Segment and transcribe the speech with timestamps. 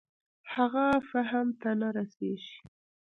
[0.53, 2.57] هغه فهم ته نه رسېږي.